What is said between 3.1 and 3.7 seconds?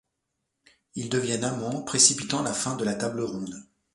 ronde.